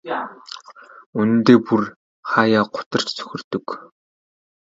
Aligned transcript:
Үнэндээ 1.19 1.57
хүн 1.57 1.65
бүр 1.67 1.83
хааяа 2.31 2.63
гутарч 2.73 3.07
цөхөрдөг. 3.17 3.65